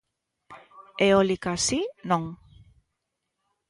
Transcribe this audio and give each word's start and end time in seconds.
Eólica 1.07 1.49
así 1.53 1.79
non. 2.09 2.23